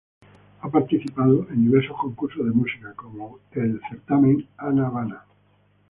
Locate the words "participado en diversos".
0.71-1.95